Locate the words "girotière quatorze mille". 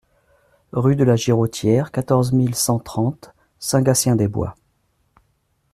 1.15-2.55